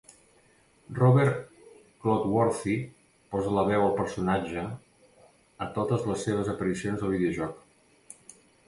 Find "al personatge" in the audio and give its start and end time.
3.89-4.65